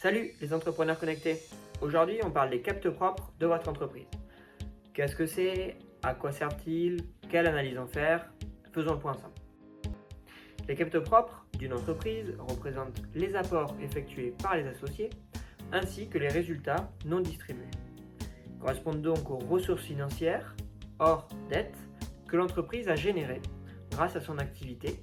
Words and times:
Salut 0.00 0.32
les 0.40 0.54
entrepreneurs 0.54 0.96
connectés. 0.96 1.40
Aujourd'hui, 1.80 2.20
on 2.24 2.30
parle 2.30 2.50
des 2.50 2.60
capteurs 2.60 2.94
propres 2.94 3.32
de 3.40 3.46
votre 3.46 3.68
entreprise. 3.68 4.06
Qu'est-ce 4.94 5.16
que 5.16 5.26
c'est? 5.26 5.76
À 6.04 6.14
quoi 6.14 6.30
servent-ils 6.30 6.98
Quelle 7.28 7.48
analyse 7.48 7.76
en 7.78 7.88
faire? 7.88 8.32
Faisons 8.72 8.92
le 8.92 9.00
point 9.00 9.14
ensemble. 9.14 9.34
Les 10.68 10.76
capteurs 10.76 11.02
propres 11.02 11.44
d'une 11.58 11.72
entreprise 11.72 12.32
représentent 12.38 13.02
les 13.16 13.34
apports 13.34 13.74
effectués 13.82 14.32
par 14.40 14.56
les 14.56 14.68
associés 14.68 15.10
ainsi 15.72 16.08
que 16.08 16.18
les 16.18 16.28
résultats 16.28 16.92
non 17.04 17.18
distribués. 17.18 17.66
Ils 18.52 18.58
correspondent 18.60 19.02
donc 19.02 19.28
aux 19.28 19.38
ressources 19.38 19.82
financières, 19.82 20.54
hors 21.00 21.26
dette, 21.50 21.74
que 22.28 22.36
l'entreprise 22.36 22.86
a 22.86 22.94
générées 22.94 23.42
grâce 23.90 24.14
à 24.14 24.20
son 24.20 24.38
activité, 24.38 25.02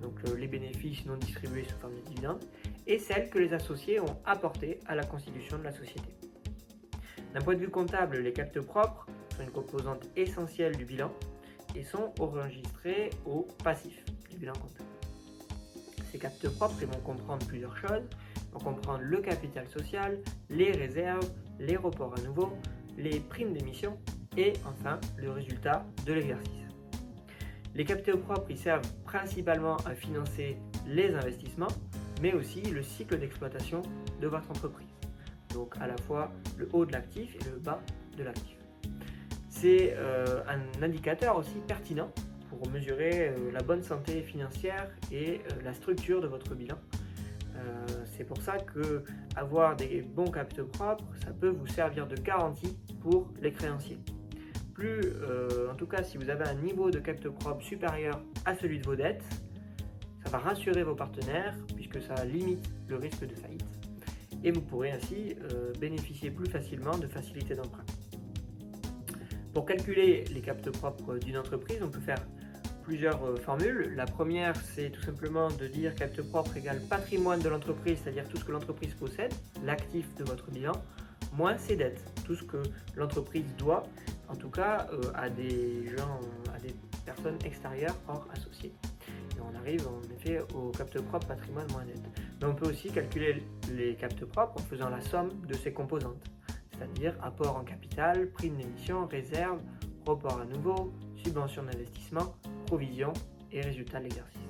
donc 0.00 0.14
euh, 0.26 0.36
les 0.36 0.48
bénéfices 0.48 1.06
non 1.06 1.16
distribués 1.16 1.62
sous 1.62 1.78
forme 1.78 1.94
de 1.94 2.00
dividendes, 2.00 2.44
et 2.86 2.98
celles 2.98 3.30
que 3.30 3.38
les 3.38 3.52
associés 3.52 4.00
ont 4.00 4.16
apportées 4.24 4.80
à 4.86 4.94
la 4.94 5.04
constitution 5.04 5.58
de 5.58 5.64
la 5.64 5.72
société. 5.72 6.16
D'un 7.34 7.40
point 7.40 7.54
de 7.54 7.60
vue 7.60 7.70
comptable, 7.70 8.18
les 8.18 8.32
capteurs 8.32 8.66
propres 8.66 9.06
sont 9.36 9.42
une 9.42 9.50
composante 9.50 10.08
essentielle 10.16 10.76
du 10.76 10.84
bilan 10.84 11.10
et 11.74 11.82
sont 11.82 12.12
enregistrés 12.18 13.10
au 13.24 13.46
passif 13.64 14.04
du 14.30 14.36
bilan 14.36 14.52
comptable. 14.54 14.88
Ces 16.10 16.18
capteurs 16.18 16.52
propres 16.52 16.84
vont 16.84 17.00
comprendre 17.00 17.46
plusieurs 17.46 17.76
choses. 17.76 18.02
Vont 18.52 18.60
comprendre 18.60 19.00
le 19.02 19.22
capital 19.22 19.66
social, 19.68 20.18
les 20.50 20.72
réserves, 20.72 21.26
les 21.58 21.76
reports 21.76 22.14
à 22.18 22.20
nouveau, 22.20 22.52
les 22.98 23.18
primes 23.18 23.54
d'émission 23.54 23.98
et 24.36 24.52
enfin 24.66 25.00
le 25.16 25.30
résultat 25.30 25.86
de 26.04 26.12
l'exercice. 26.12 26.50
Les 27.74 27.84
capteurs 27.84 28.20
propres 28.20 28.54
servent 28.54 28.86
principalement 29.04 29.76
à 29.86 29.94
financer 29.94 30.58
les 30.86 31.14
investissements, 31.14 31.72
mais 32.22 32.32
aussi 32.32 32.62
le 32.62 32.82
cycle 32.82 33.18
d'exploitation 33.18 33.82
de 34.20 34.28
votre 34.28 34.48
entreprise. 34.48 34.86
Donc 35.52 35.74
à 35.80 35.88
la 35.88 35.96
fois 35.96 36.30
le 36.56 36.68
haut 36.72 36.86
de 36.86 36.92
l'actif 36.92 37.34
et 37.34 37.50
le 37.50 37.58
bas 37.58 37.80
de 38.16 38.22
l'actif. 38.22 38.56
C'est 39.48 39.94
euh, 39.96 40.42
un 40.48 40.82
indicateur 40.82 41.36
aussi 41.36 41.58
pertinent 41.66 42.10
pour 42.48 42.68
mesurer 42.70 43.28
euh, 43.28 43.50
la 43.52 43.62
bonne 43.62 43.82
santé 43.82 44.22
financière 44.22 44.88
et 45.10 45.40
euh, 45.40 45.62
la 45.64 45.74
structure 45.74 46.20
de 46.20 46.28
votre 46.28 46.54
bilan. 46.54 46.78
c'est 48.16 48.24
pour 48.24 48.40
ça 48.42 48.56
que 48.58 49.04
avoir 49.36 49.76
des 49.76 50.02
bons 50.02 50.30
capteurs 50.30 50.68
propres, 50.68 51.04
ça 51.24 51.32
peut 51.32 51.52
vous 51.60 51.66
servir 51.66 52.06
de 52.06 52.16
garantie 52.16 52.76
pour 53.00 53.28
les 53.40 53.52
créanciers 53.52 53.98
plus, 54.74 55.02
en 55.70 55.76
tout 55.76 55.86
cas 55.86 56.02
si 56.02 56.16
vous 56.16 56.28
avez 56.30 56.44
un 56.44 56.54
niveau 56.54 56.90
de 56.90 56.98
capteur 56.98 57.34
propre 57.34 57.62
supérieur 57.62 58.16
à 58.46 58.56
celui 58.56 58.78
de 58.80 58.86
vos 58.86 58.96
dettes, 58.96 59.22
ça 60.24 60.30
va 60.30 60.38
rassurer 60.38 60.82
vos 60.82 60.94
partenaires 60.94 61.54
puisque 61.92 62.08
ça 62.08 62.24
limite 62.24 62.68
le 62.88 62.96
risque 62.96 63.26
de 63.26 63.34
faillite 63.34 63.64
et 64.44 64.50
vous 64.50 64.60
pourrez 64.60 64.90
ainsi 64.90 65.36
euh, 65.52 65.72
bénéficier 65.78 66.30
plus 66.30 66.48
facilement 66.48 66.96
de 66.98 67.06
facilités 67.06 67.54
d'emprunt. 67.54 67.84
Pour 69.54 69.66
calculer 69.66 70.24
les 70.32 70.40
capteurs 70.40 70.72
propres 70.72 71.18
d'une 71.18 71.36
entreprise, 71.36 71.78
on 71.82 71.90
peut 71.90 72.00
faire 72.00 72.24
plusieurs 72.82 73.22
euh, 73.24 73.36
formules. 73.36 73.92
La 73.94 74.06
première, 74.06 74.56
c'est 74.56 74.90
tout 74.90 75.02
simplement 75.02 75.48
de 75.48 75.66
dire 75.68 75.94
capteur 75.94 76.26
propre 76.26 76.56
égale 76.56 76.80
patrimoine 76.88 77.40
de 77.40 77.48
l'entreprise, 77.48 77.98
c'est-à-dire 78.02 78.28
tout 78.28 78.36
ce 78.36 78.44
que 78.44 78.52
l'entreprise 78.52 78.94
possède, 78.94 79.32
l'actif 79.64 80.12
de 80.16 80.24
votre 80.24 80.50
bilan, 80.50 80.72
moins 81.34 81.56
ses 81.58 81.76
dettes, 81.76 82.02
tout 82.24 82.34
ce 82.34 82.42
que 82.42 82.62
l'entreprise 82.96 83.44
doit 83.58 83.84
en 84.32 84.36
tout 84.36 84.50
cas 84.50 84.88
euh, 84.92 85.00
à 85.14 85.28
des 85.28 85.86
gens, 85.96 86.20
à 86.54 86.58
des 86.58 86.74
personnes 87.04 87.38
extérieures 87.44 87.96
hors 88.08 88.26
associées. 88.32 88.72
Arrive 89.62 89.86
en 89.86 90.00
effet 90.12 90.40
au 90.54 90.70
capte 90.70 91.00
propre 91.00 91.28
patrimoine 91.28 91.70
moins 91.70 91.84
net. 91.84 92.00
Mais 92.40 92.48
on 92.48 92.54
peut 92.54 92.68
aussi 92.68 92.90
calculer 92.90 93.44
les 93.72 93.94
captes 93.94 94.24
propres 94.24 94.60
en 94.60 94.64
faisant 94.64 94.88
la 94.88 95.00
somme 95.00 95.30
de 95.46 95.54
ces 95.54 95.72
composantes, 95.72 96.24
c'est-à-dire 96.72 97.16
apport 97.22 97.56
en 97.56 97.62
capital, 97.62 98.28
prime 98.32 98.56
d'émission, 98.56 99.06
réserve, 99.06 99.60
report 100.04 100.40
à 100.40 100.44
nouveau, 100.44 100.92
subvention 101.14 101.62
d'investissement, 101.62 102.34
provision 102.66 103.12
et 103.52 103.60
résultat 103.60 104.00
de 104.00 104.04
l'exercice. 104.04 104.40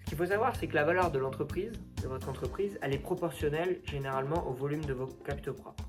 Ce 0.00 0.04
qu'il 0.06 0.16
faut 0.16 0.26
savoir, 0.26 0.56
c'est 0.56 0.66
que 0.66 0.74
la 0.74 0.84
valeur 0.84 1.10
de 1.10 1.18
l'entreprise, 1.18 1.72
de 2.02 2.08
votre 2.08 2.30
entreprise, 2.30 2.78
elle 2.80 2.94
est 2.94 2.98
proportionnelle 2.98 3.82
généralement 3.84 4.48
au 4.48 4.54
volume 4.54 4.84
de 4.86 4.94
vos 4.94 5.08
captes 5.26 5.50
propres 5.50 5.84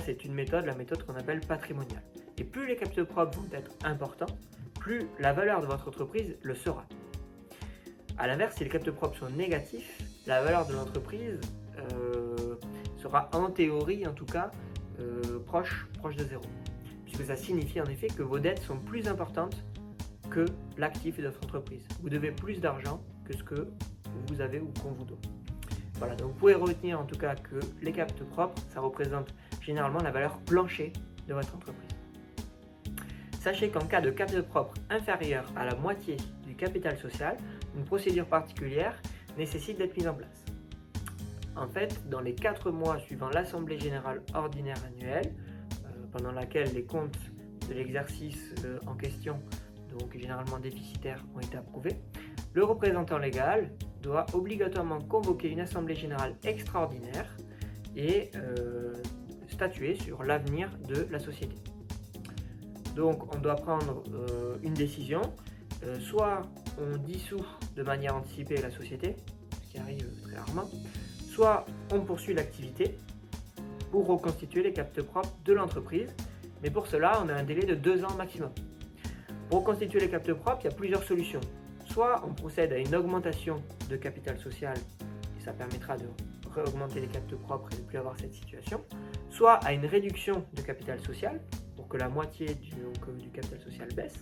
c'est 0.00 0.24
une 0.24 0.34
méthode, 0.34 0.66
la 0.66 0.74
méthode 0.74 1.04
qu'on 1.04 1.14
appelle 1.14 1.40
patrimoniale. 1.40 2.02
Et 2.38 2.44
plus 2.44 2.66
les 2.66 2.76
capteurs 2.76 3.06
propres 3.06 3.38
vont 3.38 3.48
être 3.52 3.70
importants, 3.84 4.38
plus 4.84 5.08
la 5.18 5.32
valeur 5.32 5.62
de 5.62 5.66
votre 5.66 5.88
entreprise 5.88 6.36
le 6.42 6.54
sera. 6.54 6.84
A 8.18 8.26
l'inverse, 8.26 8.54
si 8.54 8.64
les 8.64 8.68
capteurs 8.68 8.94
propres 8.94 9.16
sont 9.16 9.30
négatifs, 9.30 9.98
la 10.26 10.42
valeur 10.42 10.66
de 10.66 10.74
l'entreprise 10.74 11.40
euh, 11.78 12.56
sera 12.98 13.30
en 13.32 13.50
théorie, 13.50 14.06
en 14.06 14.12
tout 14.12 14.26
cas, 14.26 14.50
euh, 15.00 15.38
proche, 15.46 15.88
proche 16.00 16.16
de 16.16 16.24
zéro. 16.24 16.44
Puisque 17.06 17.24
ça 17.24 17.34
signifie 17.34 17.80
en 17.80 17.86
effet 17.86 18.08
que 18.08 18.22
vos 18.22 18.38
dettes 18.38 18.60
sont 18.60 18.76
plus 18.76 19.08
importantes 19.08 19.64
que 20.28 20.44
l'actif 20.76 21.16
de 21.16 21.28
votre 21.28 21.42
entreprise. 21.42 21.86
Vous 22.02 22.10
devez 22.10 22.30
plus 22.30 22.60
d'argent 22.60 23.02
que 23.24 23.34
ce 23.34 23.42
que 23.42 23.66
vous 24.26 24.42
avez 24.42 24.60
ou 24.60 24.70
qu'on 24.82 24.90
vous 24.90 25.06
donne. 25.06 25.16
Voilà, 25.94 26.14
donc 26.14 26.32
vous 26.32 26.38
pouvez 26.38 26.54
retenir 26.56 27.00
en 27.00 27.04
tout 27.04 27.16
cas 27.16 27.36
que 27.36 27.58
les 27.80 27.92
capteurs 27.92 28.28
propres, 28.28 28.60
ça 28.68 28.80
représente 28.80 29.34
généralement 29.62 30.02
la 30.02 30.10
valeur 30.10 30.36
plancher 30.40 30.92
de 31.26 31.32
votre 31.32 31.54
entreprise. 31.56 31.93
Sachez 33.44 33.68
qu'en 33.68 33.84
cas 33.84 34.00
de 34.00 34.08
capital 34.08 34.42
propre 34.42 34.72
inférieur 34.88 35.52
à 35.54 35.66
la 35.66 35.74
moitié 35.74 36.16
du 36.46 36.54
capital 36.54 36.96
social, 36.96 37.36
une 37.76 37.84
procédure 37.84 38.24
particulière 38.24 38.98
nécessite 39.36 39.76
d'être 39.76 39.94
mise 39.98 40.08
en 40.08 40.14
place. 40.14 40.46
En 41.54 41.68
fait, 41.68 42.08
dans 42.08 42.20
les 42.20 42.34
4 42.34 42.70
mois 42.70 42.98
suivant 43.00 43.28
l'Assemblée 43.28 43.78
générale 43.78 44.22
ordinaire 44.32 44.78
annuelle, 44.86 45.34
euh, 45.84 45.88
pendant 46.10 46.32
laquelle 46.32 46.72
les 46.72 46.84
comptes 46.84 47.18
de 47.68 47.74
l'exercice 47.74 48.54
euh, 48.64 48.78
en 48.86 48.94
question, 48.94 49.38
donc 49.90 50.16
généralement 50.16 50.58
déficitaires, 50.58 51.22
ont 51.34 51.40
été 51.40 51.58
approuvés, 51.58 51.96
le 52.54 52.64
représentant 52.64 53.18
légal 53.18 53.72
doit 54.00 54.24
obligatoirement 54.32 55.02
convoquer 55.02 55.50
une 55.50 55.60
Assemblée 55.60 55.96
générale 55.96 56.34
extraordinaire 56.44 57.36
et 57.94 58.30
euh, 58.36 58.94
statuer 59.48 59.96
sur 59.96 60.22
l'avenir 60.22 60.70
de 60.88 61.06
la 61.10 61.18
société. 61.18 61.56
Donc 62.94 63.34
on 63.34 63.38
doit 63.38 63.56
prendre 63.56 64.04
euh, 64.14 64.56
une 64.62 64.74
décision, 64.74 65.22
euh, 65.84 65.98
soit 66.00 66.42
on 66.80 66.96
dissout 66.98 67.44
de 67.76 67.82
manière 67.82 68.14
anticipée 68.14 68.56
la 68.60 68.70
société, 68.70 69.16
ce 69.66 69.72
qui 69.72 69.78
arrive 69.78 70.08
très 70.22 70.36
rarement, 70.36 70.68
soit 71.30 71.66
on 71.92 72.00
poursuit 72.00 72.34
l'activité 72.34 72.96
pour 73.90 74.06
reconstituer 74.06 74.62
les 74.62 74.72
captes 74.72 75.02
propres 75.02 75.34
de 75.44 75.52
l'entreprise, 75.52 76.14
mais 76.62 76.70
pour 76.70 76.86
cela 76.86 77.20
on 77.24 77.28
a 77.28 77.34
un 77.34 77.44
délai 77.44 77.66
de 77.66 77.74
deux 77.74 78.04
ans 78.04 78.14
maximum. 78.16 78.50
Pour 79.50 79.60
reconstituer 79.60 80.00
les 80.00 80.08
captes 80.08 80.32
propres, 80.32 80.60
il 80.62 80.70
y 80.70 80.72
a 80.72 80.76
plusieurs 80.76 81.02
solutions. 81.02 81.40
Soit 81.86 82.24
on 82.26 82.32
procède 82.32 82.72
à 82.72 82.78
une 82.78 82.94
augmentation 82.94 83.62
de 83.90 83.96
capital 83.96 84.38
social, 84.38 84.76
et 85.38 85.44
ça 85.44 85.52
permettra 85.52 85.96
de 85.96 86.06
augmenter 86.62 87.00
les 87.00 87.08
capteurs 87.08 87.38
propres 87.40 87.68
et 87.72 87.76
ne 87.76 87.82
plus 87.82 87.98
avoir 87.98 88.18
cette 88.18 88.34
situation, 88.34 88.82
soit 89.30 89.54
à 89.64 89.72
une 89.72 89.86
réduction 89.86 90.44
de 90.54 90.62
capital 90.62 91.00
social, 91.00 91.40
que 91.94 91.98
la 91.98 92.08
moitié 92.08 92.46
du, 92.56 92.70
du 92.70 93.30
capital 93.30 93.60
social 93.60 93.88
baisse, 93.94 94.18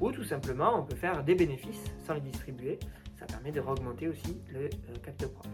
ou 0.00 0.10
tout 0.10 0.24
simplement 0.24 0.80
on 0.80 0.84
peut 0.84 0.96
faire 0.96 1.22
des 1.22 1.34
bénéfices 1.34 1.84
sans 2.06 2.14
les 2.14 2.22
distribuer, 2.22 2.78
ça 3.18 3.26
permet 3.26 3.52
de 3.52 3.60
augmenter 3.60 4.08
aussi 4.08 4.40
le 4.50 4.60
euh, 4.60 4.68
capital 5.04 5.28
propre. 5.28 5.50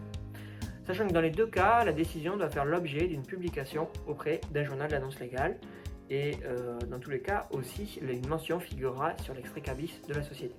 Sachant 0.87 1.05
que 1.07 1.11
dans 1.11 1.19
les 1.19 1.29
deux 1.29 1.47
cas, 1.47 1.83
la 1.83 1.91
décision 1.91 2.37
doit 2.37 2.49
faire 2.49 2.63
l'objet 2.63 3.05
d'une 3.07 3.23
publication 3.23 3.89
auprès 4.07 4.39
d'un 4.51 4.63
journal 4.63 4.89
d'annonce 4.89 5.19
légale, 5.19 5.57
et 6.09 6.37
euh, 6.45 6.79
dans 6.89 6.99
tous 6.99 7.09
les 7.09 7.19
cas 7.19 7.47
aussi, 7.51 7.99
une 8.01 8.27
mention 8.27 8.61
figurera 8.61 9.17
sur 9.17 9.33
l'extrait 9.33 9.59
cabis 9.59 9.99
de 10.07 10.13
la 10.13 10.23
société. 10.23 10.55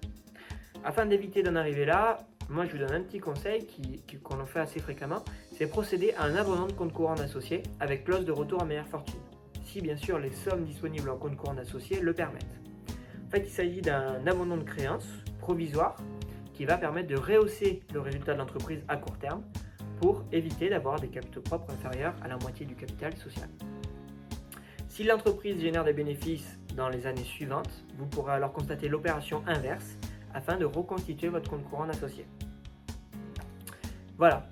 Afin 0.84 1.06
d'éviter 1.06 1.42
d'en 1.42 1.56
arriver 1.56 1.86
là, 1.86 2.18
moi 2.50 2.66
je 2.66 2.72
vous 2.72 2.78
donne 2.78 2.92
un 2.92 3.02
petit 3.02 3.18
conseil 3.18 3.66
qu'on 4.22 4.38
en 4.38 4.46
fait 4.46 4.60
assez 4.60 4.80
fréquemment, 4.80 5.24
c'est 5.56 5.66
procéder 5.66 6.12
à 6.18 6.24
un 6.24 6.36
abonnement 6.36 6.66
de 6.66 6.72
compte 6.72 6.92
courant 6.92 7.14
d'associé 7.14 7.62
avec 7.80 8.04
clause 8.04 8.26
de 8.26 8.32
retour 8.32 8.60
à 8.60 8.66
meilleure 8.66 8.88
fortune, 8.88 9.20
si 9.64 9.80
bien 9.80 9.96
sûr 9.96 10.18
les 10.18 10.30
sommes 10.30 10.64
disponibles 10.64 11.10
en 11.10 11.16
compte 11.16 11.36
courant 11.36 11.54
d'associé 11.54 12.00
le 12.00 12.12
permettent. 12.12 12.60
En 13.26 13.30
fait, 13.30 13.44
il 13.46 13.50
s'agit 13.50 13.80
d'un 13.80 14.26
abonnement 14.26 14.56
de 14.56 14.64
créance 14.64 15.08
provisoire 15.38 15.96
qui 16.54 16.64
va 16.64 16.76
permettre 16.76 17.08
de 17.08 17.16
rehausser 17.16 17.82
le 17.92 18.00
résultat 18.00 18.34
de 18.34 18.38
l'entreprise 18.38 18.82
à 18.88 18.96
court 18.96 19.18
terme 19.18 19.42
pour 20.00 20.24
éviter 20.32 20.68
d'avoir 20.68 21.00
des 21.00 21.08
capitaux 21.08 21.40
propres 21.40 21.72
inférieurs 21.72 22.14
à 22.22 22.28
la 22.28 22.36
moitié 22.36 22.66
du 22.66 22.74
capital 22.74 23.16
social. 23.16 23.48
Si 24.88 25.04
l'entreprise 25.04 25.60
génère 25.60 25.84
des 25.84 25.94
bénéfices 25.94 26.58
dans 26.76 26.90
les 26.90 27.06
années 27.06 27.24
suivantes, 27.24 27.70
vous 27.96 28.06
pourrez 28.06 28.34
alors 28.34 28.52
constater 28.52 28.88
l'opération 28.88 29.42
inverse 29.46 29.96
afin 30.34 30.56
de 30.56 30.64
reconstituer 30.64 31.28
votre 31.28 31.50
compte 31.50 31.64
courant 31.64 31.86
d'associé. 31.86 32.26
Voilà, 34.18 34.51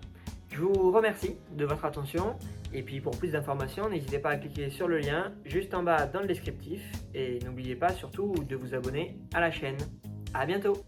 je 0.53 0.63
vous 0.63 0.91
remercie 0.91 1.37
de 1.57 1.65
votre 1.65 1.85
attention. 1.85 2.37
Et 2.73 2.83
puis 2.83 3.01
pour 3.01 3.17
plus 3.17 3.33
d'informations, 3.33 3.89
n'hésitez 3.89 4.19
pas 4.19 4.31
à 4.31 4.37
cliquer 4.37 4.71
sur 4.71 4.89
le 4.89 4.99
lien 4.99 5.33
juste 5.45 5.75
en 5.75 5.83
bas 5.83 6.07
dans 6.07 6.21
le 6.21 6.27
descriptif. 6.27 6.83
Et 7.15 7.39
n'oubliez 7.45 7.77
pas 7.77 7.93
surtout 7.93 8.33
de 8.49 8.57
vous 8.57 8.75
abonner 8.75 9.19
à 9.35 9.41
la 9.41 9.51
chaîne. 9.51 9.77
A 10.35 10.47
bientôt 10.47 10.85